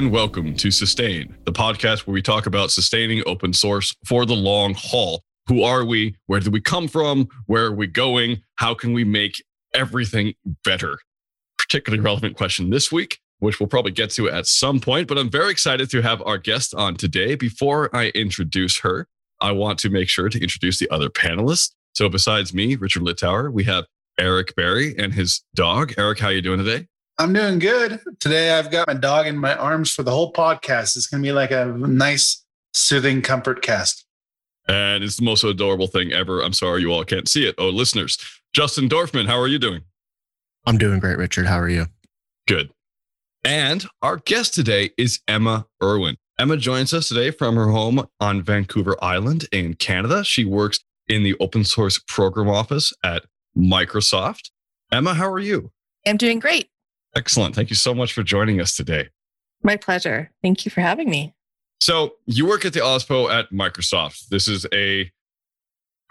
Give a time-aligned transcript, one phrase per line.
[0.00, 4.32] and welcome to Sustain, the podcast where we talk about sustaining open source for the
[4.34, 5.22] long haul.
[5.46, 6.16] Who are we?
[6.24, 7.28] Where did we come from?
[7.44, 8.40] Where are we going?
[8.54, 10.32] How can we make everything
[10.64, 10.96] better?
[11.58, 15.06] Particularly relevant question this week, which we'll probably get to at some point.
[15.06, 17.34] But I'm very excited to have our guest on today.
[17.34, 19.06] Before I introduce her,
[19.38, 21.72] I want to make sure to introduce the other panelists.
[21.92, 23.84] So besides me, Richard Littauer, we have
[24.18, 25.92] Eric Berry and his dog.
[25.98, 26.86] Eric, how are you doing today?
[27.18, 28.00] I'm doing good.
[28.18, 30.96] Today I've got my dog in my arms for the whole podcast.
[30.96, 34.06] It's going to be like a nice, soothing comfort cast.
[34.68, 36.40] And it's the most adorable thing ever.
[36.40, 37.54] I'm sorry you all can't see it.
[37.58, 38.18] Oh, listeners.
[38.54, 39.82] Justin Dorfman, how are you doing?
[40.66, 41.46] I'm doing great, Richard.
[41.46, 41.86] How are you?
[42.46, 42.70] Good.
[43.44, 46.16] And our guest today is Emma Irwin.
[46.38, 50.24] Emma joins us today from her home on Vancouver Island in Canada.
[50.24, 53.24] She works in the open source program office at
[53.56, 54.50] Microsoft.
[54.90, 55.70] Emma, how are you?
[56.06, 56.69] I'm doing great.
[57.16, 57.54] Excellent.
[57.54, 59.08] Thank you so much for joining us today.
[59.62, 60.30] My pleasure.
[60.42, 61.34] Thank you for having me.
[61.80, 64.28] So, you work at the OSPO at Microsoft.
[64.28, 65.10] This is a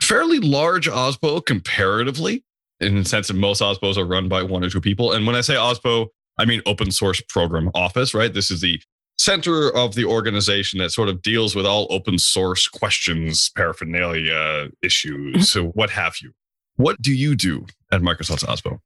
[0.01, 2.43] fairly large OSPO comparatively,
[2.79, 5.11] in the sense that most OSPOs are run by one or two people.
[5.13, 8.33] And when I say OSPO, I mean open source program office, right?
[8.33, 8.81] This is the
[9.17, 15.51] center of the organization that sort of deals with all open source questions, paraphernalia, issues,
[15.51, 16.31] so what have you.
[16.77, 18.79] What do you do at Microsoft's OSPO?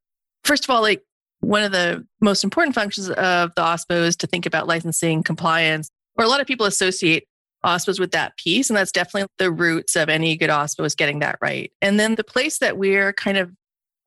[0.43, 1.03] First of all, like
[1.43, 5.89] one of the most important functions of the OSPO is to think about licensing compliance,
[6.17, 7.25] or a lot of people associate
[7.65, 8.69] OSPOs with that piece.
[8.69, 11.71] And that's definitely the roots of any good OSPO is getting that right.
[11.81, 13.51] And then the place that we're kind of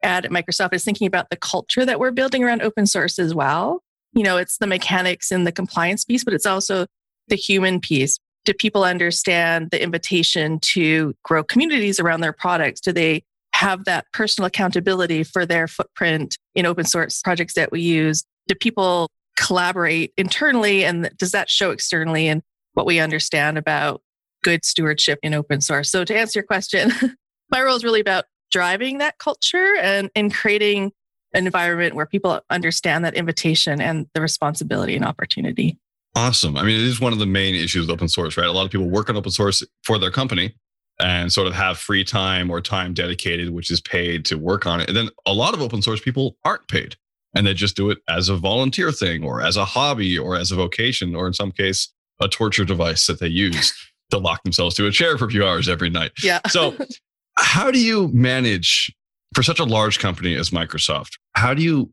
[0.03, 3.34] at at Microsoft is thinking about the culture that we're building around open source as
[3.34, 3.83] well.
[4.12, 6.87] You know, it's the mechanics and the compliance piece, but it's also
[7.28, 8.19] the human piece.
[8.45, 12.81] Do people understand the invitation to grow communities around their products?
[12.81, 13.25] Do they
[13.57, 18.22] have that personal accountability for their footprint in open source projects that we use?
[18.49, 22.43] Do people collaborate internally and does that show externally and
[22.75, 24.03] what we understand about
[24.43, 25.91] good stewardship in open source?
[25.91, 26.93] So to answer your question,
[27.50, 30.93] my role is really about driving that culture and, and creating
[31.33, 35.78] an environment where people understand that invitation and the responsibility and opportunity.
[36.15, 36.56] Awesome.
[36.56, 38.47] I mean, it is one of the main issues with open source, right?
[38.47, 40.55] A lot of people work on open source for their company,
[40.99, 44.81] and sort of have free time or time dedicated, which is paid to work on
[44.81, 44.89] it.
[44.89, 46.97] And then a lot of open source people aren't paid
[47.34, 50.51] and they just do it as a volunteer thing or as a hobby or as
[50.51, 53.75] a vocation or in some case, a torture device that they use
[54.11, 56.12] to lock themselves to a chair for a few hours every night.
[56.23, 56.41] Yeah.
[56.49, 56.75] so,
[57.39, 58.91] how do you manage
[59.35, 61.19] for such a large company as Microsoft?
[61.35, 61.93] How do you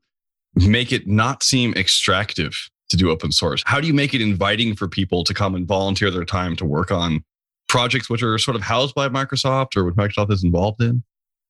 [0.55, 3.61] make it not seem extractive to do open source?
[3.65, 6.65] How do you make it inviting for people to come and volunteer their time to
[6.65, 7.25] work on
[7.73, 11.01] projects which are sort of housed by Microsoft or which Microsoft is involved in?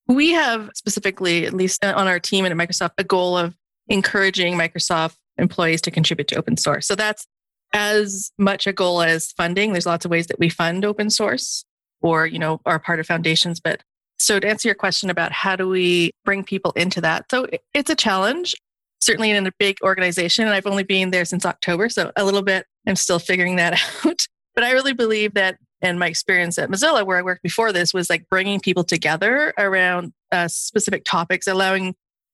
[0.08, 3.58] We have specifically, at least on our team and at Microsoft, a goal of
[3.90, 6.88] encouraging Microsoft employees to contribute to open source.
[6.88, 7.28] So that's
[7.74, 9.74] as much a goal as funding.
[9.74, 11.66] There's lots of ways that we fund open source
[12.02, 13.60] or, you know, are part of foundations.
[13.60, 13.84] But
[14.18, 17.26] so to answer your question about how do we bring people into that?
[17.32, 18.56] So it's a challenge,
[19.02, 20.46] certainly in a big organization.
[20.46, 21.90] And I've only been there since October.
[21.90, 23.74] So a little bit, I'm still figuring that
[24.06, 24.26] out.
[24.56, 27.94] But I really believe that and my experience at Mozilla, where I worked before this,
[27.94, 31.94] was like bringing people together around uh, specific topics, allowing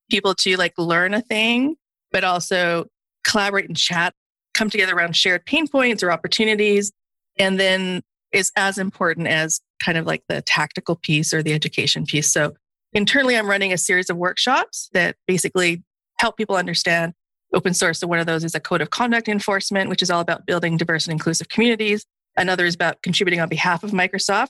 [0.10, 1.76] people to like learn a thing,
[2.12, 2.86] but also
[3.26, 4.14] collaborate and chat,
[4.54, 6.92] come together around shared pain points or opportunities.
[7.38, 8.02] And then
[8.32, 12.32] is as important as kind of like the tactical piece or the education piece.
[12.32, 12.54] So
[12.94, 15.84] internally, I'm running a series of workshops that basically
[16.20, 17.14] help people understand
[17.54, 18.00] open source.
[18.00, 20.78] So one of those is a code of conduct enforcement, which is all about building
[20.78, 22.06] diverse and inclusive communities.
[22.40, 24.50] Another is about contributing on behalf of Microsoft.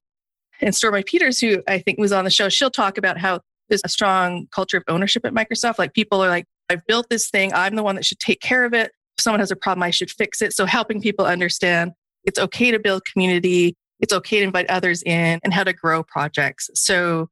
[0.61, 3.81] And Stormy Peters, who I think was on the show, she'll talk about how there's
[3.83, 5.79] a strong culture of ownership at Microsoft.
[5.79, 7.51] Like people are like, I've built this thing.
[7.53, 8.91] I'm the one that should take care of it.
[9.17, 10.53] If someone has a problem, I should fix it.
[10.53, 11.93] So helping people understand
[12.25, 13.75] it's okay to build community.
[13.99, 16.69] It's okay to invite others in and how to grow projects.
[16.75, 17.29] So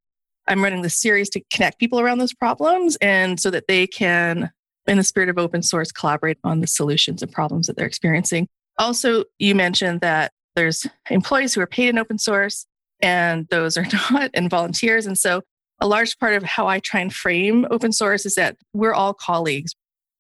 [0.48, 4.52] I'm running this series to connect people around those problems and so that they can,
[4.88, 8.48] in the spirit of open source, collaborate on the solutions and problems that they're experiencing.
[8.80, 12.66] Also, you mentioned that there's employees who are paid in open source
[13.00, 15.06] and those are not and volunteers.
[15.06, 15.42] And so
[15.80, 19.14] a large part of how I try and frame open source is that we're all
[19.14, 19.76] colleagues.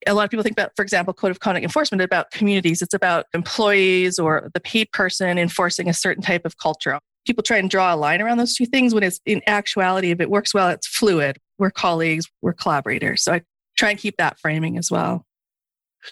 [0.05, 2.83] A lot of people think about, for example, code of conduct enforcement about communities.
[2.83, 6.99] It's about employees or the paid person enforcing a certain type of culture.
[7.25, 10.21] People try and draw a line around those two things when it's in actuality, if
[10.21, 11.39] it works well, it's fluid.
[11.57, 13.23] We're colleagues, we're collaborators.
[13.23, 13.41] So I
[13.75, 15.25] try and keep that framing as well.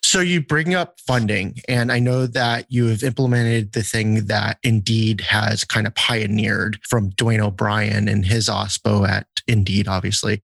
[0.01, 4.57] So you bring up funding, and I know that you have implemented the thing that
[4.63, 10.43] Indeed has kind of pioneered from Duane O'Brien and his OSPO at Indeed, obviously.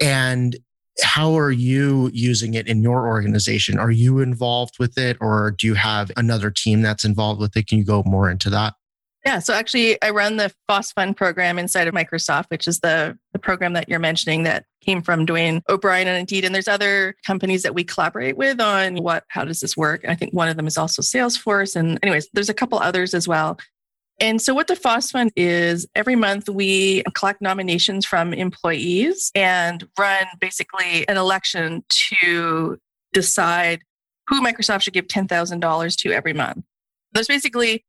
[0.00, 0.56] And
[1.02, 3.78] how are you using it in your organization?
[3.78, 7.66] Are you involved with it or do you have another team that's involved with it?
[7.66, 8.74] Can you go more into that?
[9.26, 13.18] Yeah, so actually, I run the FOSS Fund program inside of Microsoft, which is the,
[13.32, 16.44] the program that you're mentioning that came from Duane O'Brien and Indeed.
[16.44, 20.04] And there's other companies that we collaborate with on what, how does this work?
[20.06, 21.74] I think one of them is also Salesforce.
[21.74, 23.58] And anyways, there's a couple others as well.
[24.20, 29.88] And so, what the FOSS Fund is, every month we collect nominations from employees and
[29.98, 32.78] run basically an election to
[33.12, 33.80] decide
[34.28, 36.64] who Microsoft should give $10,000 to every month.
[37.10, 37.84] There's basically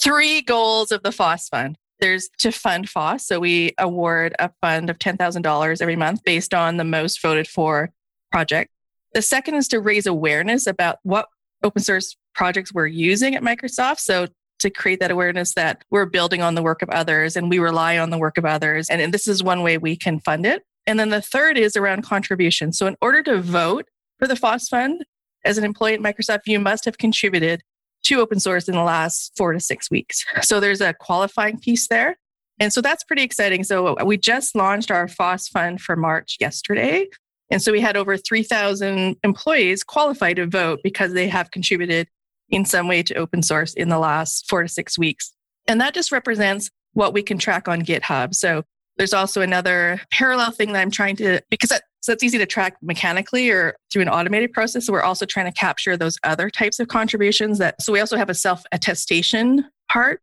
[0.00, 1.76] three goals of the FOSS Fund.
[2.00, 3.26] There's to fund FOSS.
[3.26, 7.90] So we award a fund of $10,000 every month based on the most voted for
[8.32, 8.70] project.
[9.14, 11.26] The second is to raise awareness about what
[11.62, 14.00] open source projects we're using at Microsoft.
[14.00, 14.26] So
[14.58, 17.98] to create that awareness that we're building on the work of others and we rely
[17.98, 18.88] on the work of others.
[18.88, 20.62] And, this is one way we can fund it.
[20.86, 22.72] And then the third is around contribution.
[22.72, 25.04] So in order to vote for the FOSS Fund
[25.44, 27.62] as an employee at Microsoft, you must have contributed
[28.04, 30.24] to open source in the last four to six weeks.
[30.42, 32.16] So there's a qualifying piece there.
[32.58, 33.64] And so that's pretty exciting.
[33.64, 37.08] So we just launched our FOSS fund for March yesterday.
[37.50, 42.08] And so we had over 3,000 employees qualify to vote because they have contributed
[42.48, 45.32] in some way to open source in the last four to six weeks.
[45.66, 48.34] And that just represents what we can track on GitHub.
[48.34, 48.62] So
[48.96, 51.72] there's also another parallel thing that I'm trying to, because
[52.02, 54.86] so it's easy to track mechanically or through an automated process.
[54.86, 58.16] So we're also trying to capture those other types of contributions that, so we also
[58.16, 60.20] have a self attestation part.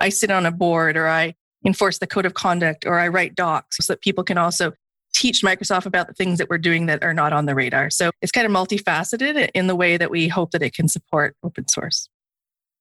[0.00, 1.34] I sit on a board or I
[1.66, 4.72] enforce the code of conduct or I write docs so that people can also
[5.12, 7.90] teach Microsoft about the things that we're doing that are not on the radar.
[7.90, 11.34] So it's kind of multifaceted in the way that we hope that it can support
[11.42, 12.08] open source.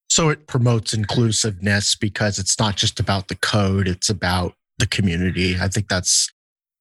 [0.10, 5.57] So it promotes inclusiveness because it's not just about the code, it's about the community.
[5.60, 6.31] I think that's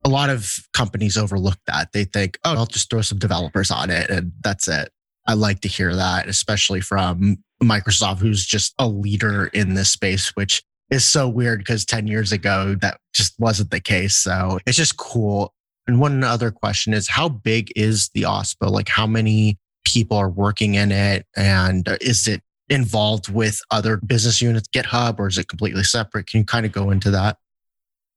[0.06, 1.90] a lot of companies overlook that.
[1.92, 4.90] They think, oh, I'll just throw some developers on it and that's it.
[5.26, 10.28] I like to hear that, especially from Microsoft, who's just a leader in this space,
[10.36, 14.16] which is so weird because 10 years ago, that just wasn't the case.
[14.16, 15.52] So it's just cool.
[15.88, 18.70] And one other question is how big is the OSPO?
[18.70, 21.26] Like, how many people are working in it?
[21.36, 26.28] And uh, is it involved with other business units, GitHub, or is it completely separate?
[26.28, 27.38] Can you kind of go into that?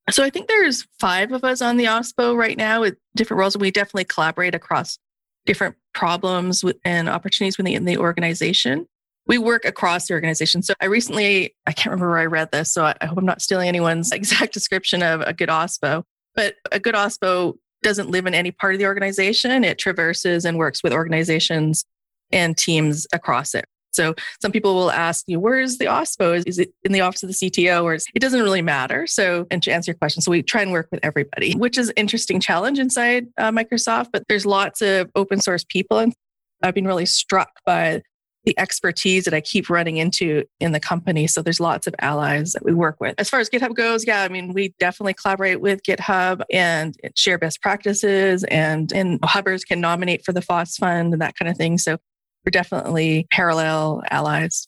[0.08, 3.54] So I think there's five of us on the OSPO right now with different roles.
[3.54, 4.98] And we definitely collaborate across
[5.46, 8.86] different problems and opportunities within the organization.
[9.26, 10.62] We work across the organization.
[10.62, 13.42] So I recently, I can't remember where I read this, so I hope I'm not
[13.42, 16.02] stealing anyone's exact description of a good OSPO,
[16.34, 19.64] but a good OSPO doesn't live in any part of the organization.
[19.64, 21.84] It traverses and works with organizations
[22.32, 23.64] and teams across it.
[23.92, 26.46] So some people will ask you, where's the OSPO?
[26.46, 29.06] Is it in the office of the CTO or is, it doesn't really matter.
[29.06, 31.92] So, and to answer your question, so we try and work with everybody, which is
[31.96, 35.98] interesting challenge inside uh, Microsoft, but there's lots of open source people.
[35.98, 36.14] And
[36.62, 38.02] I've been really struck by
[38.44, 41.26] the expertise that I keep running into in the company.
[41.26, 43.14] So there's lots of allies that we work with.
[43.18, 47.38] As far as GitHub goes, yeah, I mean, we definitely collaborate with GitHub and share
[47.38, 51.56] best practices and, and Hubbers can nominate for the FOSS fund and that kind of
[51.56, 51.76] thing.
[51.76, 51.98] So
[52.44, 54.66] we're definitely parallel allies.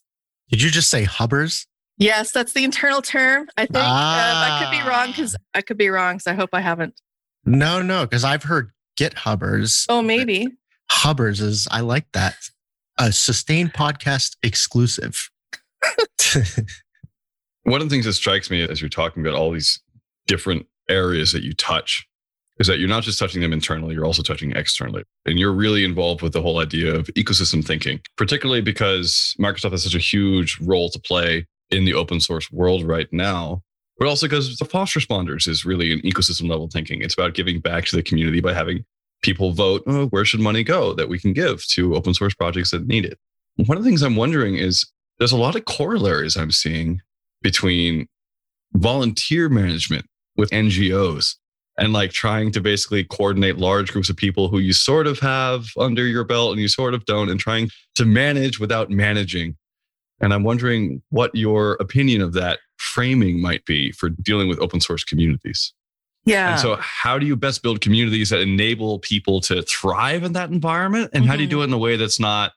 [0.50, 1.66] Did you just say Hubbers?
[1.98, 3.48] Yes, that's the internal term.
[3.56, 4.58] I think ah.
[4.58, 6.18] uh, I could be wrong because I could be wrong.
[6.18, 7.00] So I hope I haven't.
[7.44, 9.86] No, no, because I've heard GitHubbers.
[9.88, 10.48] Oh, maybe.
[10.90, 12.36] Hubbers is, I like that.
[12.98, 15.30] A sustained podcast exclusive.
[17.64, 19.80] One of the things that strikes me as you're talking about all these
[20.26, 22.06] different areas that you touch
[22.62, 25.02] is that you're not just touching them internally, you're also touching externally.
[25.26, 29.82] And you're really involved with the whole idea of ecosystem thinking, particularly because Microsoft has
[29.82, 33.62] such a huge role to play in the open source world right now.
[33.98, 37.02] But also because the FOSS responders is really an ecosystem level thinking.
[37.02, 38.84] It's about giving back to the community by having
[39.22, 42.70] people vote, oh, where should money go that we can give to open source projects
[42.70, 43.18] that need it.
[43.56, 44.86] One of the things I'm wondering is
[45.18, 47.00] there's a lot of corollaries I'm seeing
[47.42, 48.06] between
[48.72, 51.34] volunteer management with NGOs
[51.78, 55.66] and like trying to basically coordinate large groups of people who you sort of have
[55.78, 59.56] under your belt and you sort of don't, and trying to manage without managing.
[60.20, 64.80] And I'm wondering what your opinion of that framing might be for dealing with open
[64.80, 65.72] source communities.
[66.24, 66.52] Yeah.
[66.52, 70.50] And so, how do you best build communities that enable people to thrive in that
[70.50, 71.10] environment?
[71.12, 71.30] And mm-hmm.
[71.30, 72.52] how do you do it in a way that's not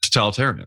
[0.00, 0.66] totalitarian?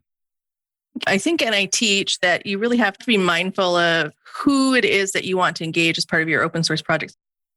[1.07, 4.85] I think, and I teach that you really have to be mindful of who it
[4.85, 7.15] is that you want to engage as part of your open source projects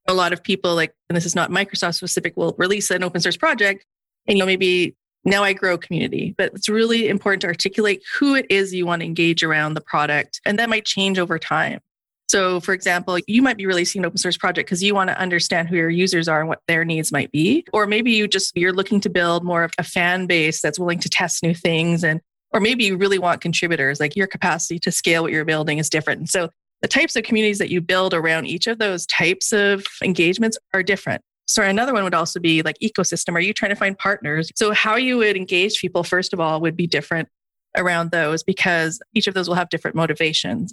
[0.08, 3.20] a lot of people like and this is not microsoft specific will release an open
[3.20, 3.84] source project
[4.26, 8.34] and you know maybe now i grow community but it's really important to articulate who
[8.34, 11.80] it is you want to engage around the product and that might change over time
[12.28, 15.18] So, for example, you might be releasing an open source project because you want to
[15.20, 17.62] understand who your users are and what their needs might be.
[17.74, 20.98] Or maybe you just, you're looking to build more of a fan base that's willing
[21.00, 22.02] to test new things.
[22.02, 25.76] And, or maybe you really want contributors, like your capacity to scale what you're building
[25.76, 26.30] is different.
[26.30, 26.48] So
[26.82, 30.82] the types of communities that you build around each of those types of engagements are
[30.82, 31.22] different.
[31.46, 33.34] So another one would also be like ecosystem.
[33.34, 34.50] Are you trying to find partners?
[34.56, 37.28] So how you would engage people, first of all, would be different
[37.76, 40.72] around those because each of those will have different motivations.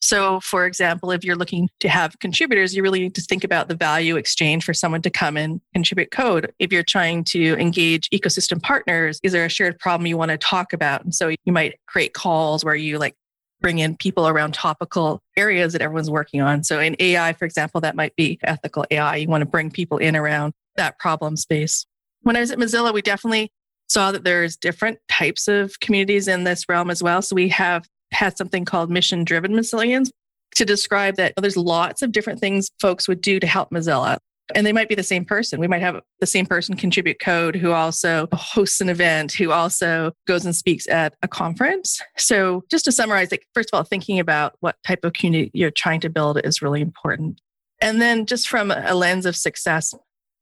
[0.00, 3.68] So, for example, if you're looking to have contributors, you really need to think about
[3.68, 6.52] the value exchange for someone to come and contribute code.
[6.58, 10.38] If you're trying to engage ecosystem partners, is there a shared problem you want to
[10.38, 11.04] talk about?
[11.04, 13.14] And so you might create calls where you like
[13.62, 16.64] bring in people around topical areas that everyone's working on.
[16.64, 19.16] So in AI, for example, that might be ethical AI.
[19.16, 21.86] You want to bring people in around that problem space.
[22.22, 23.50] When I was at Mozilla, we definitely
[23.88, 27.22] saw that there's different types of communities in this realm as well.
[27.22, 30.10] So we have had something called mission driven Mozillians
[30.56, 34.18] to describe that there's lots of different things folks would do to help Mozilla.
[34.54, 35.60] And they might be the same person.
[35.60, 40.12] We might have the same person contribute code who also hosts an event, who also
[40.26, 42.00] goes and speaks at a conference.
[42.18, 45.70] So, just to summarize, like, first of all, thinking about what type of community you're
[45.70, 47.40] trying to build is really important.
[47.80, 49.94] And then, just from a lens of success,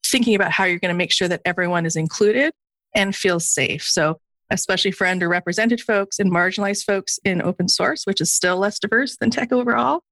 [0.07, 2.53] thinking about how you're going to make sure that everyone is included
[2.95, 3.85] and feels safe.
[3.85, 4.19] So,
[4.51, 9.17] especially for underrepresented folks and marginalized folks in open source, which is still less diverse
[9.21, 10.03] than tech overall.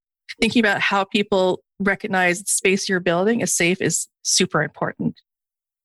[0.41, 5.21] Thinking about how people recognize the space you're building is safe is super important.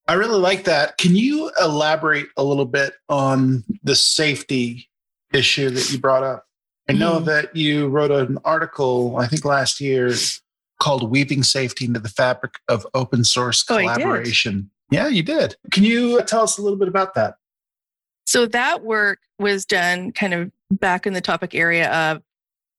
[0.07, 0.97] I really like that.
[0.97, 4.89] Can you elaborate a little bit on the safety
[5.33, 6.45] issue that you brought up?
[6.89, 7.25] I know mm.
[7.25, 10.11] that you wrote an article, I think last year,
[10.81, 14.69] called Weaving Safety into the Fabric of Open Source oh, Collaboration.
[14.91, 15.55] Yeah, you did.
[15.71, 17.35] Can you tell us a little bit about that?
[18.25, 22.21] So that work was done kind of back in the topic area of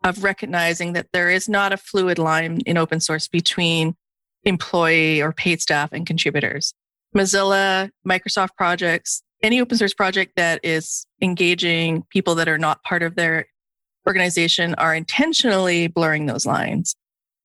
[0.05, 3.97] of recognizing that there is not a fluid line in open source between
[4.45, 6.75] employee or paid staff and contributors.
[7.17, 13.03] Mozilla, Microsoft projects, any open source project that is engaging people that are not part
[13.03, 13.47] of their
[14.07, 16.95] organization are intentionally blurring those lines,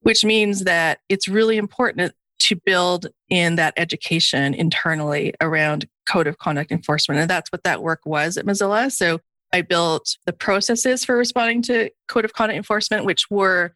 [0.00, 6.38] which means that it's really important to build in that education internally around code of
[6.38, 7.20] conduct enforcement.
[7.20, 8.90] And that's what that work was at Mozilla.
[8.90, 9.20] So
[9.52, 13.74] I built the processes for responding to code of conduct enforcement, which were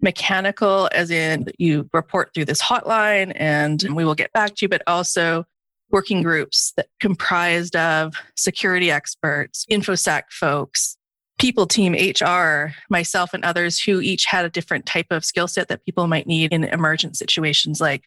[0.00, 4.68] mechanical, as in you report through this hotline and we will get back to you,
[4.68, 5.44] but also
[5.90, 10.96] working groups that comprised of security experts, InfoSec folks,
[11.38, 15.68] people team, HR, myself, and others who each had a different type of skill set
[15.68, 18.04] that people might need in emergent situations like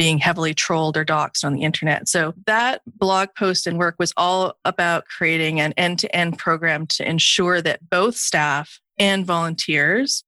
[0.00, 2.08] being heavily trolled or doxxed on the internet.
[2.08, 6.86] So that blog post and work was all about creating an end to end program
[6.86, 10.24] to ensure that both staff and volunteers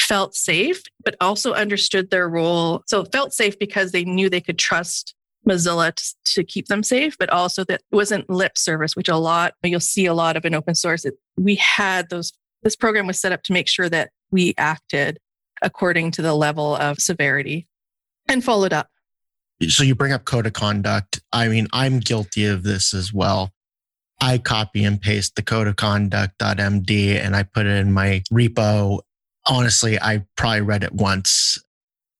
[0.00, 2.82] felt safe, but also understood their role.
[2.88, 5.14] So felt safe because they knew they could trust
[5.48, 9.16] Mozilla to, to, keep them safe, but also that it wasn't lip service, which a
[9.16, 11.04] lot you'll see a lot of in open source.
[11.04, 12.32] It, we had those.
[12.64, 15.20] This program was set up to make sure that we acted
[15.62, 17.68] according to the level of severity
[18.28, 18.88] and followed up
[19.68, 21.20] so you bring up code of conduct.
[21.32, 23.52] I mean, I'm guilty of this as well.
[24.20, 29.00] I copy and paste the code of conduct.md and I put it in my repo.
[29.46, 31.58] Honestly, I probably read it once.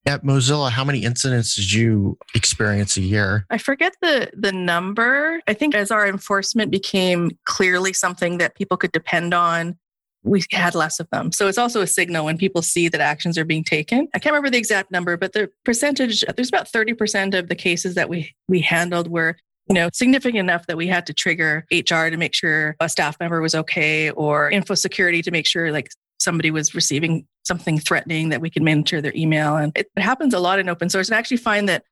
[0.05, 3.47] At Mozilla, how many incidents did you experience a year?
[3.51, 5.41] I forget the the number.
[5.47, 9.79] I think as our enforcement became clearly something that people could depend on,
[10.25, 11.33] we had less of them.
[11.33, 14.09] So it's also a signal when people see that actions are being taken.
[14.15, 17.95] I can't remember the exact number, but the percentage, there's about 30% of the cases
[17.97, 19.37] that we we handled were
[19.69, 23.17] you know, significant enough that we had to trigger HR to make sure a staff
[23.21, 28.31] member was okay or info security to make sure like somebody was receiving something threatening
[28.31, 29.57] that we could monitor their email.
[29.57, 31.09] And it happens a lot in open source.
[31.09, 31.85] And I actually find that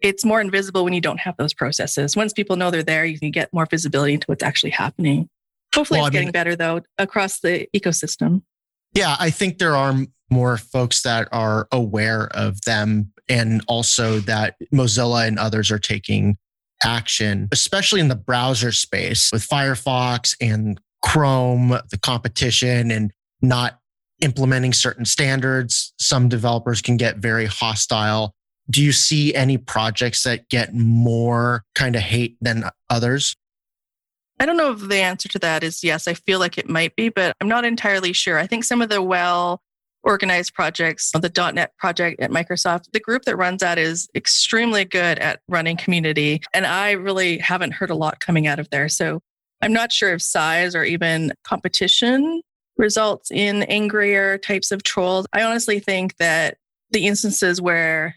[0.00, 2.16] it's more invisible when you don't have those processes.
[2.16, 5.28] Once people know they're there, you can get more visibility into what's actually happening.
[5.74, 8.42] Hopefully, well, it's I getting better though across the ecosystem.
[8.94, 9.94] Yeah, I think there are
[10.30, 16.36] more folks that are aware of them, and also that Mozilla and others are taking
[16.84, 23.78] action, especially in the browser space with Firefox and Chrome, the competition, and not
[24.20, 25.92] implementing certain standards.
[25.98, 28.34] Some developers can get very hostile.
[28.70, 33.34] Do you see any projects that get more kind of hate than others?
[34.42, 36.08] I don't know if the answer to that is yes.
[36.08, 38.40] I feel like it might be, but I'm not entirely sure.
[38.40, 39.62] I think some of the well
[40.02, 45.20] organized projects, the .NET project at Microsoft, the group that runs that is extremely good
[45.20, 46.42] at running community.
[46.52, 48.88] And I really haven't heard a lot coming out of there.
[48.88, 49.20] So
[49.60, 52.42] I'm not sure if size or even competition
[52.76, 55.24] results in angrier types of trolls.
[55.32, 56.56] I honestly think that
[56.90, 58.16] the instances where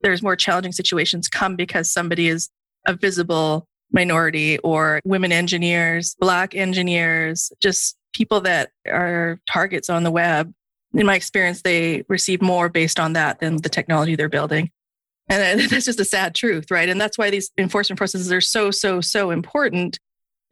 [0.00, 2.48] there's more challenging situations come because somebody is
[2.86, 10.10] a visible minority or women engineers, black engineers, just people that are targets on the
[10.10, 10.52] web.
[10.94, 14.70] In my experience, they receive more based on that than the technology they're building.
[15.28, 16.88] And that's just a sad truth, right?
[16.88, 19.98] And that's why these enforcement processes are so, so, so important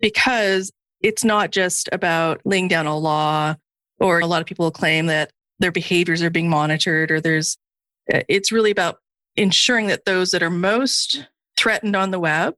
[0.00, 3.55] because it's not just about laying down a law,
[4.00, 7.57] or a lot of people claim that their behaviors are being monitored, or there's,
[8.12, 8.99] uh, it's really about
[9.37, 11.26] ensuring that those that are most
[11.57, 12.55] threatened on the web,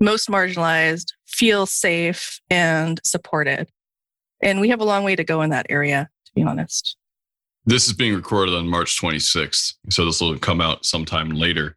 [0.00, 3.68] most marginalized, feel safe and supported.
[4.42, 6.96] And we have a long way to go in that area, to be honest.
[7.66, 9.74] This is being recorded on March 26th.
[9.90, 11.76] So this will come out sometime later.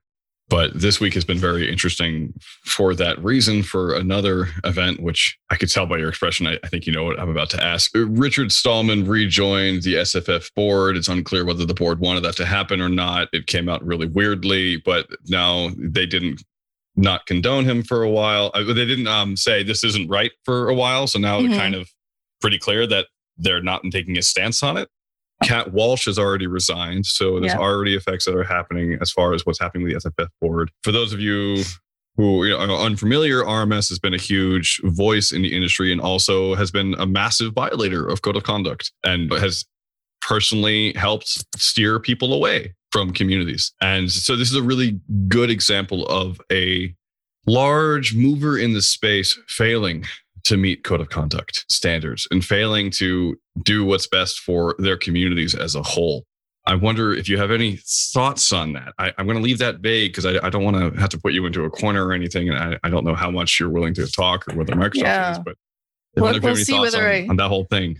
[0.50, 2.34] But this week has been very interesting
[2.66, 3.64] for that reason.
[3.64, 7.06] For another event, which I could tell by your expression, I, I, think you know
[7.06, 7.96] what I'm about to ask.
[7.96, 10.98] Uh, Richard Stallman rejoined the SFF board.
[10.98, 13.30] It's unclear whether the board wanted that to happen or not.
[13.34, 16.44] It came out really weirdly, but now they didn't
[16.96, 18.52] not condone him for a while.
[18.54, 21.08] Uh, they didn't um, say this isn't right for a while.
[21.08, 21.52] So now mm-hmm.
[21.52, 21.90] it's kind of
[22.42, 23.08] pretty clear that
[23.38, 24.90] they're not taking a stance on it.
[25.44, 27.06] Kat Walsh has already resigned.
[27.06, 27.60] So there's yeah.
[27.60, 30.72] already effects that are happening as far as what's happening with the SFF board.
[30.84, 31.64] For those of you
[32.16, 36.00] who you know, are unfamiliar, RMS has been a huge voice in the industry and
[36.00, 39.66] also has been a massive violator of code of conduct and has
[40.22, 43.74] personally helped steer people away from communities.
[43.82, 46.94] And so this is a really good example of a
[47.48, 50.06] large mover in the space failing
[50.44, 55.56] to meet code of conduct standards and failing to do what's best for their communities
[55.56, 56.24] as a whole.
[56.68, 57.80] I wonder if you have any
[58.14, 58.94] thoughts on that.
[59.00, 61.18] I, am going to leave that vague because I, I, don't want to have to
[61.18, 62.50] put you into a corner or anything.
[62.50, 65.32] And I, I, don't know how much you're willing to talk or whether Microsoft yeah.
[65.32, 65.56] is, but
[66.16, 68.00] we'll, we'll see whether on, I, on that whole thing.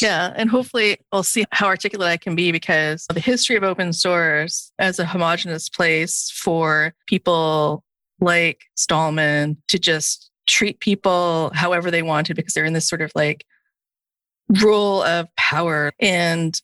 [0.00, 0.32] Yeah.
[0.36, 4.72] And hopefully I'll see how articulate I can be because the history of open source
[4.78, 7.82] as a homogenous place for people
[8.20, 13.12] like Stallman to just treat people however they wanted because they're in this sort of
[13.14, 13.44] like
[14.60, 15.92] rule of power.
[16.00, 16.60] And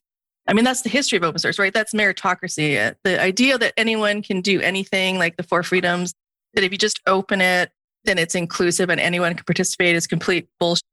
[0.47, 1.73] I mean, that's the history of open source, right?
[1.73, 2.95] That's meritocracy.
[3.03, 6.15] The idea that anyone can do anything like the four freedoms,
[6.55, 7.71] that if you just open it,
[8.05, 10.85] then it's inclusive and anyone can participate is complete bullshit.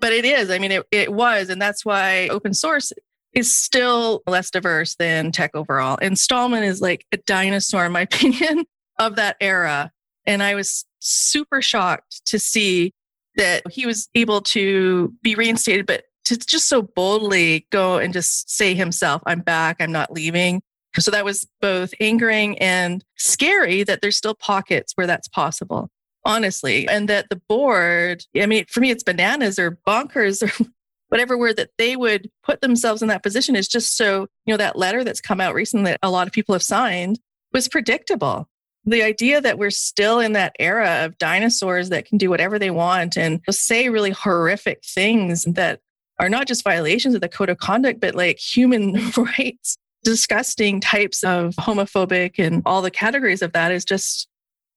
[0.00, 0.50] But it is.
[0.50, 1.48] I mean, it, it was.
[1.48, 2.92] And that's why open source
[3.32, 5.98] is still less diverse than tech overall.
[6.00, 8.64] And Stallman is like a dinosaur, in my opinion,
[8.98, 9.90] of that era.
[10.26, 12.92] And I was super shocked to see
[13.36, 18.50] that he was able to be reinstated, but to just so boldly go and just
[18.50, 20.62] say himself, I'm back, I'm not leaving.
[20.98, 25.90] So that was both angering and scary that there's still pockets where that's possible,
[26.26, 26.86] honestly.
[26.88, 30.66] And that the board, I mean, for me, it's bananas or bonkers or
[31.08, 34.56] whatever word that they would put themselves in that position is just so, you know,
[34.56, 37.18] that letter that's come out recently that a lot of people have signed
[37.52, 38.48] was predictable
[38.86, 42.70] the idea that we're still in that era of dinosaurs that can do whatever they
[42.70, 45.80] want and say really horrific things that
[46.20, 51.24] are not just violations of the code of conduct, but like human rights, disgusting types
[51.24, 54.28] of homophobic and all the categories of that is just,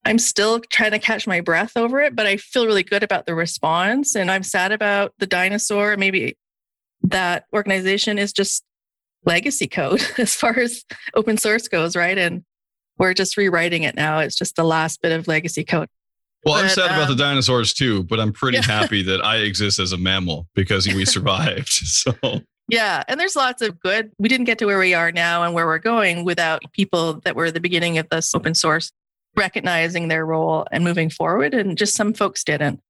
[0.04, 3.26] I'm still trying to catch my breath over it, but I feel really good about
[3.26, 4.14] the response.
[4.14, 5.96] And I'm sad about the dinosaur.
[5.96, 6.36] Maybe
[7.02, 8.64] that organization is just
[9.24, 10.84] legacy code as far as
[11.14, 12.16] open source goes, right?
[12.16, 12.44] And
[12.98, 14.18] we're just rewriting it now.
[14.20, 15.88] It's just the last bit of legacy code.
[16.44, 18.64] Well, but, I'm sad um, about the um, dinosaurs too, but I'm pretty yeah.
[18.64, 21.68] happy that I exist as a mammal because we survived.
[21.68, 22.14] so
[22.68, 24.12] yeah, and there's lots of good.
[24.18, 27.36] We didn't get to where we are now and where we're going without people that
[27.36, 28.92] were the beginning of this open source
[29.36, 31.54] recognizing their role and moving forward.
[31.54, 32.80] And just some folks didn't.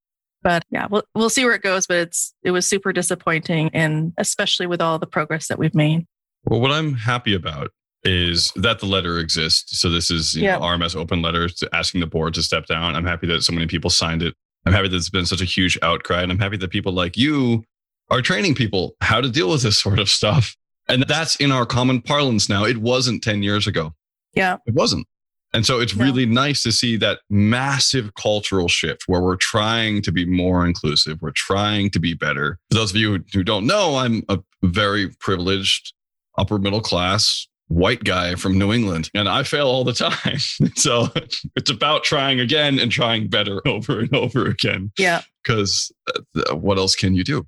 [0.43, 1.87] But yeah, we'll we'll see where it goes.
[1.87, 6.07] But it's it was super disappointing, and especially with all the progress that we've made.
[6.45, 7.71] Well, what I'm happy about
[8.05, 9.79] is that the letter exists.
[9.79, 12.97] So this is you know, RMS open letter asking the board to step down.
[12.97, 14.35] I'm happy that so many people signed it.
[14.65, 17.19] I'm happy that it's been such a huge outcry, and I'm happy that people like
[17.19, 17.65] you
[18.11, 20.57] are training people how to deal with this sort of stuff.
[20.89, 22.65] And that's in our common parlance now.
[22.65, 23.95] It wasn't 10 years ago.
[24.35, 24.57] Yeah.
[24.67, 25.07] It wasn't.
[25.53, 30.13] And so it's really nice to see that massive cultural shift where we're trying to
[30.13, 31.19] be more inclusive.
[31.21, 32.59] We're trying to be better.
[32.71, 35.93] For those of you who don't know, I'm a very privileged
[36.39, 40.39] upper middle class white guy from New England and I fail all the time.
[40.75, 41.09] so
[41.55, 44.93] it's about trying again and trying better over and over again.
[44.99, 45.23] Yeah.
[45.43, 45.93] Because
[46.37, 47.47] uh, what else can you do?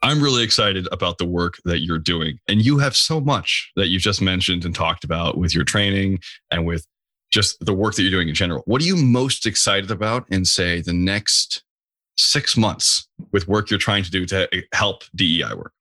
[0.00, 2.38] I'm really excited about the work that you're doing.
[2.46, 6.20] And you have so much that you've just mentioned and talked about with your training
[6.52, 6.86] and with
[7.30, 8.62] just the work that you're doing in general.
[8.66, 11.62] What are you most excited about in, say, the next
[12.16, 15.72] six months with work you're trying to do to help DEI work?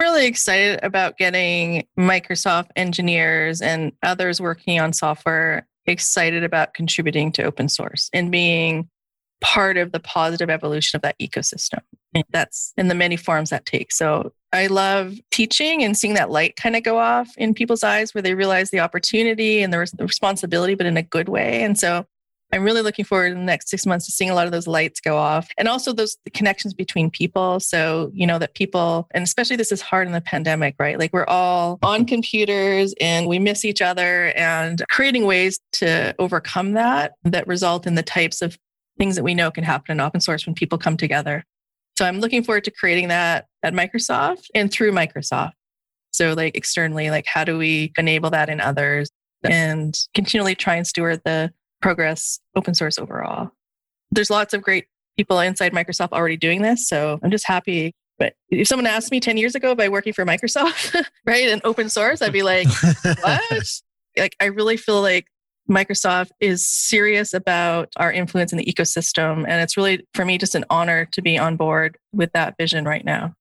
[0.00, 7.42] really excited about getting Microsoft engineers and others working on software excited about contributing to
[7.42, 8.88] open source and being
[9.40, 11.80] part of the positive evolution of that ecosystem.
[12.30, 13.96] That's in the many forms that takes.
[13.96, 18.14] So I love teaching and seeing that light kind of go off in people's eyes
[18.14, 21.62] where they realize the opportunity and the responsibility, but in a good way.
[21.62, 22.06] And so
[22.52, 24.66] I'm really looking forward in the next six months to seeing a lot of those
[24.66, 27.60] lights go off and also those connections between people.
[27.60, 30.98] So, you know, that people, and especially this is hard in the pandemic, right?
[30.98, 36.72] Like we're all on computers and we miss each other and creating ways to overcome
[36.72, 38.58] that that result in the types of
[38.98, 41.44] things that we know can happen in open source when people come together.
[41.98, 45.54] So I'm looking forward to creating that at Microsoft and through Microsoft.
[46.12, 49.10] So, like externally, like how do we enable that in others
[49.42, 53.50] and continually try and steward the progress open source overall.
[54.12, 56.88] There's lots of great people inside Microsoft already doing this.
[56.88, 57.90] So I'm just happy.
[58.16, 61.88] But if someone asked me 10 years ago by working for Microsoft, right, and open
[61.88, 62.68] source, I'd be like,
[63.22, 63.80] what?
[64.16, 65.26] like, I really feel like
[65.70, 69.44] Microsoft is serious about our influence in the ecosystem.
[69.46, 72.84] And it's really, for me, just an honor to be on board with that vision
[72.84, 73.34] right now.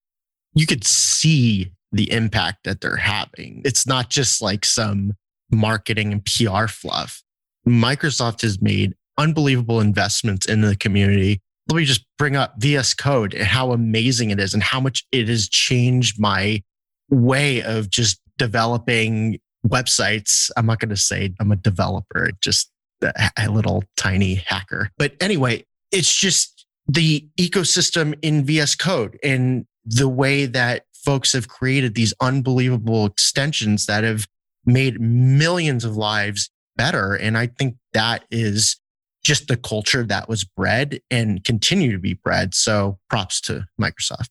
[0.53, 3.61] You could see the impact that they're having.
[3.63, 5.13] It's not just like some
[5.51, 7.23] marketing and PR fluff.
[7.67, 11.39] Microsoft has made unbelievable investments in the community.
[11.69, 15.05] Let me just bring up VS Code and how amazing it is and how much
[15.11, 16.61] it has changed my
[17.09, 20.49] way of just developing websites.
[20.57, 24.89] I'm not going to say I'm a developer, just a little tiny hacker.
[24.97, 31.47] But anyway, it's just the ecosystem in VS Code and the way that folks have
[31.47, 34.25] created these unbelievable extensions that have
[34.65, 37.13] made millions of lives better.
[37.15, 38.77] And I think that is
[39.23, 42.53] just the culture that was bred and continue to be bred.
[42.53, 44.27] So props to Microsoft.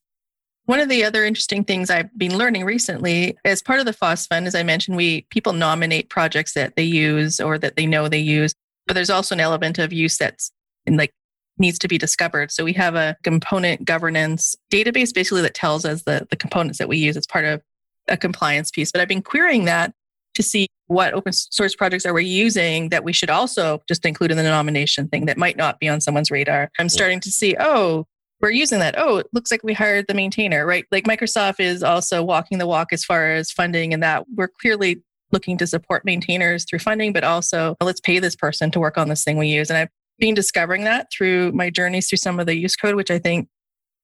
[0.67, 4.27] One of the other interesting things I've been learning recently, as part of the FOSS
[4.27, 8.09] Fund, as I mentioned, we people nominate projects that they use or that they know
[8.09, 8.53] they use,
[8.87, 10.51] but there's also an element of use that's
[10.85, 11.13] in like
[11.59, 12.51] needs to be discovered.
[12.51, 16.89] So we have a component governance database basically that tells us the, the components that
[16.89, 17.17] we use.
[17.17, 17.63] It's part of
[18.09, 18.91] a compliance piece.
[18.91, 19.95] But I've been querying that
[20.35, 24.31] to see what open source projects are we using that we should also just include
[24.31, 26.71] in the nomination thing that might not be on someone's radar.
[26.79, 28.07] I'm starting to see, oh,
[28.41, 28.95] we're using that.
[28.99, 30.85] Oh, it looks like we hired the maintainer, right?
[30.91, 35.03] Like Microsoft is also walking the walk as far as funding and that we're clearly
[35.33, 39.09] looking to support maintainers through funding, but also let's pay this person to work on
[39.09, 39.71] this thing we use.
[39.71, 43.11] And I've been discovering that through my journeys through some of the use code, which
[43.11, 43.49] I think,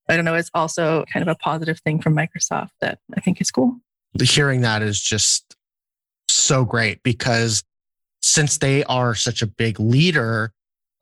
[0.09, 3.41] I don't know, is also kind of a positive thing from Microsoft that I think
[3.41, 3.77] is cool.
[4.21, 5.57] Hearing that is just
[6.29, 7.63] so great because
[8.21, 10.53] since they are such a big leader,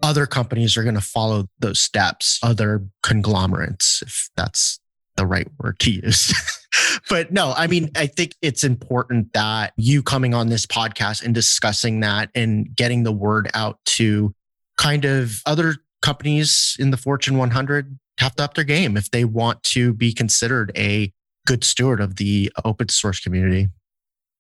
[0.03, 4.81] other companies are going to follow those steps, other conglomerates, if that's
[5.17, 6.33] the right word to use.
[7.11, 11.35] but no, I mean, I think it's important that you coming on this podcast and
[11.35, 14.35] discussing that and getting the word out to
[14.79, 19.25] kind of other companies in the Fortune 100 have to up their game if they
[19.25, 21.13] want to be considered a
[21.47, 23.69] good steward of the open source community.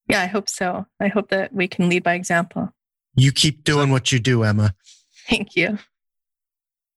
[0.08, 0.86] Yeah, I hope so.
[0.98, 2.70] I hope that we can lead by example.
[3.14, 4.74] You keep doing what you do, Emma.
[5.30, 5.78] Thank you.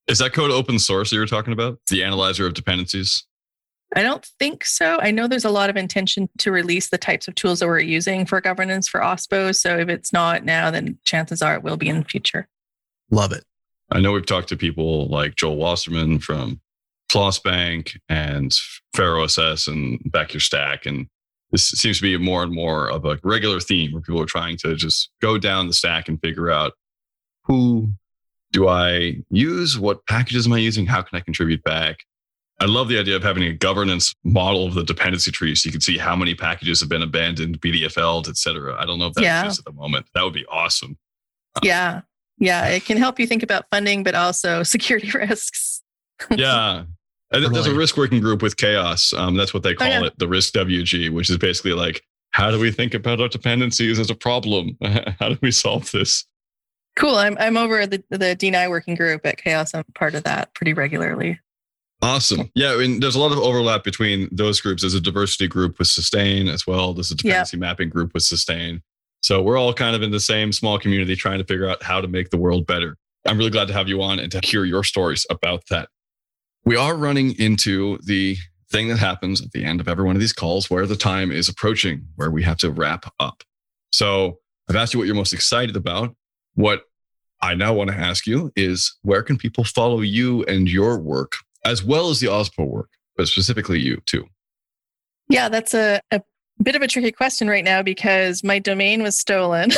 [0.08, 1.80] Is that code open source that you're talking about?
[1.90, 3.26] The analyzer of dependencies?
[3.96, 4.98] I don't think so.
[5.00, 7.80] I know there's a lot of intention to release the types of tools that we're
[7.80, 9.56] using for governance for OSPO.
[9.56, 12.48] So if it's not now, then chances are it will be in the future.
[13.12, 13.46] Love it.
[13.92, 16.60] I know we've talked to people like Joel Wasserman from
[17.12, 18.52] FlossBank and
[18.96, 20.88] FarrowSS and Back Your Stack.
[20.88, 21.06] And
[21.52, 24.58] this seems to be more and more of a regular theme where people are trying
[24.58, 26.74] to just go down the stack and figure out
[27.44, 27.94] who
[28.54, 29.78] do I use?
[29.78, 30.86] What packages am I using?
[30.86, 32.06] How can I contribute back?
[32.62, 35.72] I love the idea of having a governance model of the dependency tree so you
[35.72, 38.80] can see how many packages have been abandoned, BDFL'd, et cetera.
[38.80, 39.42] I don't know if that yeah.
[39.42, 40.06] exists at the moment.
[40.14, 40.98] That would be awesome.
[41.62, 42.02] Yeah.
[42.38, 42.68] Yeah.
[42.68, 45.82] It can help you think about funding, but also security risks.
[46.32, 46.84] yeah.
[47.32, 49.14] And there's a risk working group with CHAOSS.
[49.18, 50.04] Um, that's what they call oh, yeah.
[50.06, 53.98] it, the risk WG, which is basically like, how do we think about our dependencies
[53.98, 54.78] as a problem?
[55.20, 56.26] how do we solve this?
[56.96, 57.16] Cool.
[57.16, 59.76] I'm I'm over the the DNI working group at CHAOSS.
[59.76, 61.40] I'm part of that pretty regularly.
[62.02, 62.52] Awesome.
[62.54, 64.84] Yeah, I mean, there's a lot of overlap between those groups.
[64.84, 66.94] There's a diversity group with Sustain as well.
[66.94, 68.82] There's a dependency mapping group with Sustain.
[69.22, 72.02] So we're all kind of in the same small community trying to figure out how
[72.02, 72.98] to make the world better.
[73.26, 75.88] I'm really glad to have you on and to hear your stories about that
[76.66, 78.38] we are running into the
[78.72, 81.32] thing that happens at the end of every one of these calls where the time
[81.32, 83.44] is approaching, where we have to wrap up.
[83.92, 86.16] So I've asked you what you're most excited about.
[86.56, 86.84] What
[87.42, 91.34] I now want to ask you is where can people follow you and your work,
[91.66, 94.26] as well as the OSPO work, but specifically you too?
[95.30, 96.22] Yeah, that's a, a
[96.62, 99.72] bit of a tricky question right now because my domain was stolen.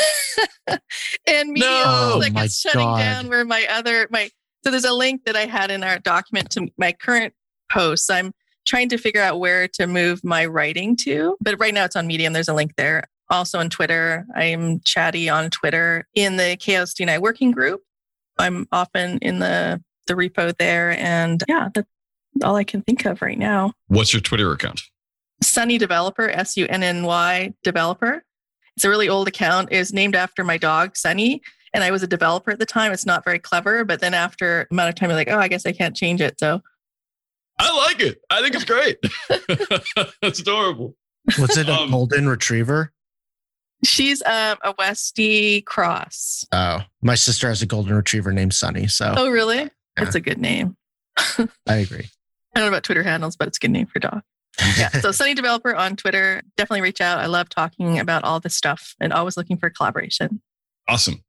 [0.67, 2.17] and Medium No!
[2.19, 2.99] like Oh it's oh shutting God.
[2.99, 4.29] down where my other my
[4.63, 7.33] so there's a link that I had in our document to my current
[7.71, 8.09] posts.
[8.09, 8.31] I'm
[8.65, 11.37] trying to figure out where to move my writing to.
[11.39, 12.33] But right now it's on Medium.
[12.33, 13.03] There's a link there.
[13.29, 14.25] Also on Twitter.
[14.35, 17.81] I'm chatty on Twitter in the CHAOSS D&I working group.
[18.37, 20.91] I'm often in the the repo there.
[20.99, 21.87] And yeah, that's
[22.43, 23.73] all I can think of right now.
[23.87, 24.81] What's your Twitter account?
[25.41, 28.23] Sunny Developer, S U N N Y Developer.
[28.75, 29.69] It's a really old account.
[29.71, 31.41] It was named after my dog, Sunny.
[31.73, 32.91] And I was a developer at the time.
[32.91, 33.83] It's not very clever.
[33.83, 36.39] But then after amount of time, I'm like, oh, I guess I can't change it.
[36.39, 36.61] So
[37.59, 38.19] I like it.
[38.29, 38.97] I think it's great.
[40.21, 40.95] That's adorable.
[41.39, 42.91] Was it a Um, golden retriever?
[43.85, 46.45] She's um, a Westie Cross.
[46.51, 48.87] Oh, my sister has a golden retriever named Sunny.
[48.87, 49.69] So Oh, really?
[49.95, 50.75] That's a good name.
[51.67, 52.09] I agree.
[52.55, 54.21] I don't know about Twitter handles, but it's a good name for dog.
[54.77, 54.89] Yeah.
[54.89, 56.41] So Sunny Developer on Twitter.
[56.57, 57.19] Definitely reach out.
[57.19, 60.41] I love talking about all this stuff and always looking for collaboration.
[60.87, 61.23] Awesome.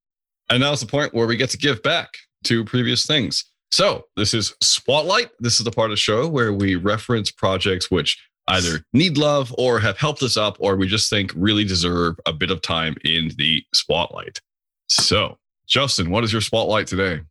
[0.49, 2.09] And now now's the point where we get to give back
[2.45, 3.45] to previous things.
[3.73, 5.31] So this is Spotlight.
[5.41, 8.17] This is the part of the show where we reference projects which
[8.49, 12.33] either need love or have helped us up or we just think really deserve a
[12.33, 14.41] bit of time in the spotlight.
[14.89, 17.23] So, Justin, what is your spotlight today?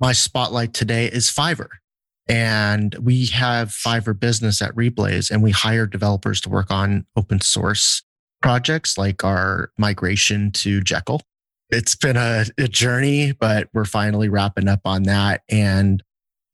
[0.00, 1.68] my spotlight today is Fiverr.
[2.28, 7.40] And we have Fiverr business at Reblaze, and we hire developers to work on open
[7.40, 8.02] source
[8.42, 11.22] projects like our migration to Jekyll.
[11.70, 15.42] It's been a, a journey, but we're finally wrapping up on that.
[15.48, 16.02] And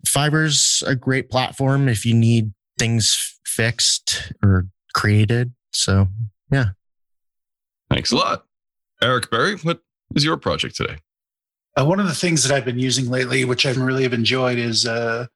[0.07, 5.53] Fiverr's a great platform if you need things fixed or created.
[5.71, 6.09] So,
[6.51, 6.71] yeah.
[7.91, 8.47] Thanks a lot.
[9.03, 9.81] Eric Berry, what
[10.15, 10.97] is your project today?
[11.79, 14.59] Uh, one of the things that I've been using lately, which I've really have enjoyed,
[14.59, 15.27] is uh,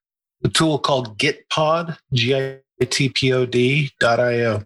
[0.44, 4.62] a tool called Gitpod, G-I-T-P-O-D dot I-O.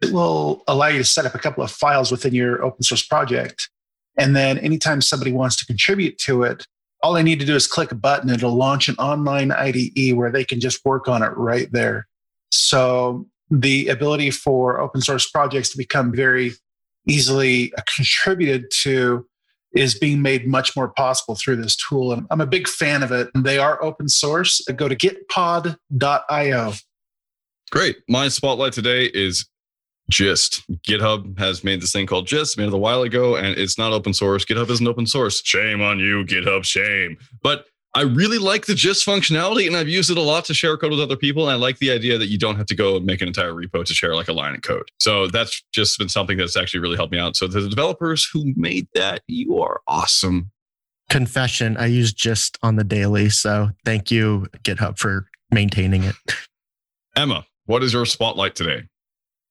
[0.00, 3.02] It will allow you to set up a couple of files within your open source
[3.02, 3.68] project.
[4.16, 6.66] And then anytime somebody wants to contribute to it,
[7.02, 8.30] all they need to do is click a button.
[8.30, 12.06] It'll launch an online IDE where they can just work on it right there.
[12.50, 16.52] So the ability for open source projects to become very
[17.08, 19.26] easily uh, contributed to
[19.72, 22.12] is being made much more possible through this tool.
[22.12, 23.28] And I'm a big fan of it.
[23.34, 24.60] They are open source.
[24.76, 26.72] Go to gitpod.io.
[27.70, 27.96] Great.
[28.08, 29.48] My spotlight today is
[30.10, 30.62] Gist.
[30.86, 33.92] GitHub has made this thing called Gist, made it a while ago, and it's not
[33.92, 34.44] open source.
[34.44, 35.40] GitHub isn't open source.
[35.44, 36.64] Shame on you, GitHub.
[36.64, 37.16] Shame.
[37.40, 40.76] But I really like the Gist functionality, and I've used it a lot to share
[40.76, 41.42] code with other people.
[41.48, 43.52] And I like the idea that you don't have to go and make an entire
[43.52, 44.88] repo to share like a line of code.
[45.00, 47.34] So that's just been something that's actually really helped me out.
[47.34, 50.52] So the developers who made that, you are awesome.
[51.10, 53.28] confession, I use gist on the daily.
[53.28, 56.14] So, thank you, GitHub, for maintaining it.
[57.16, 58.84] Emma, what is your spotlight today?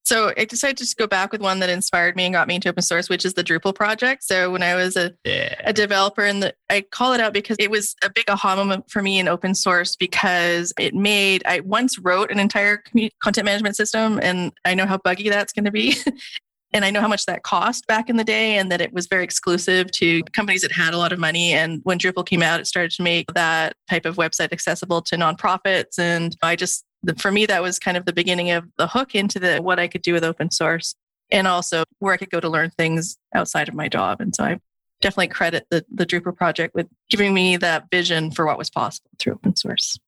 [0.04, 2.56] So I decided to just go back with one that inspired me and got me
[2.56, 4.24] into open source, which is the Drupal project.
[4.24, 5.54] So when I was a, Yeah.
[5.64, 8.90] a developer and the, I call it out because it was a big aha moment
[8.90, 12.82] for me in open source because it made, I once wrote an entire
[13.22, 15.96] content management system and I know how buggy that's going to be.
[16.72, 19.06] and I know how much that cost back in the day and that it was
[19.06, 21.52] very exclusive to companies that had a lot of money.
[21.52, 25.16] And when Drupal came out, it started to make that type of website accessible to
[25.16, 25.98] nonprofits.
[25.98, 26.84] And I just,
[27.18, 29.88] for me, that was kind of the beginning of the hook into the what I
[29.88, 30.94] could do with open source
[31.30, 34.20] and also where I could go to learn things outside of my job.
[34.20, 34.60] And so I
[35.00, 39.10] definitely credit the, the Drupal project with giving me that vision for what was possible
[39.18, 39.98] through open source.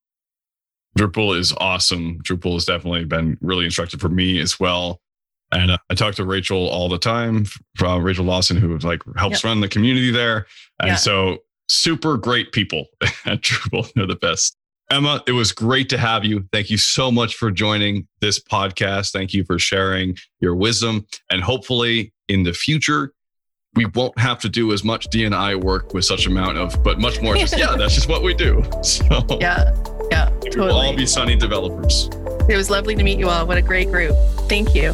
[0.97, 2.19] Drupal is awesome.
[2.21, 4.99] Drupal has definitely been really instructive for me as well.
[5.51, 9.43] And uh, I talk to Rachel all the time from Rachel Lawson, who like helps
[9.43, 10.45] run the community there.
[10.79, 10.95] And Yeah.
[10.95, 11.37] so
[11.69, 12.85] super great people
[13.25, 13.91] at Drupal.
[13.93, 14.55] They're the best.
[14.89, 16.47] Emma, it was great to have you.
[16.51, 19.11] Thank you so much for joining this podcast.
[19.11, 21.05] Thank you for sharing your wisdom.
[21.31, 23.13] And hopefully in the future,
[23.75, 27.21] we won't have to do as much DNI work with such amount of, but much
[27.21, 28.63] more just, yeah, that's just what we do.
[28.83, 29.73] So Yeah.
[30.11, 30.29] Yeah.
[30.55, 32.09] we'll all be sunny developers.
[32.49, 33.47] It was lovely to meet you all.
[33.47, 34.15] What a great group.
[34.47, 34.93] Thank you.